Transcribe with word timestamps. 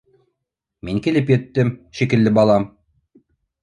Мин 0.89 1.03
килеп 1.09 1.31
еттем, 1.37 1.71
шикелле, 2.01 2.37
балам. 2.43 2.71